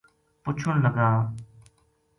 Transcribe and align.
پُچھن 0.43 0.75
لگا 0.85 1.07